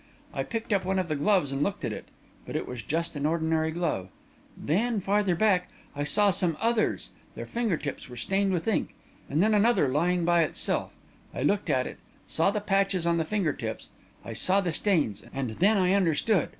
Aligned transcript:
I 0.33 0.41
picked 0.41 0.73
up 0.73 0.83
one 0.83 0.97
of 0.97 1.09
the 1.09 1.15
gloves 1.15 1.51
and 1.51 1.61
looked 1.61 1.85
at 1.85 1.93
it, 1.93 2.05
but 2.47 2.55
it 2.55 2.67
was 2.67 2.81
just 2.81 3.15
an 3.15 3.27
ordinary 3.27 3.69
glove. 3.69 4.09
Then 4.57 4.99
farther 4.99 5.35
back, 5.35 5.69
I 5.95 6.05
saw 6.05 6.31
some 6.31 6.57
others 6.59 7.11
their 7.35 7.45
finger 7.45 7.77
tips 7.77 8.09
were 8.09 8.15
stained 8.15 8.51
with 8.51 8.67
ink 8.67 8.95
and 9.29 9.43
then 9.43 9.53
another, 9.53 9.87
lying 9.89 10.25
by 10.25 10.41
itself. 10.41 10.91
I 11.35 11.43
looked 11.43 11.69
at 11.69 11.85
it, 11.85 11.99
I 12.01 12.19
saw 12.25 12.49
the 12.49 12.61
patches 12.61 13.05
on 13.05 13.19
the 13.19 13.25
finger 13.25 13.53
tips 13.53 13.89
I 14.25 14.33
saw 14.33 14.59
the 14.59 14.73
stains 14.73 15.23
and 15.35 15.51
then 15.59 15.77
I 15.77 15.93
understood. 15.93 16.49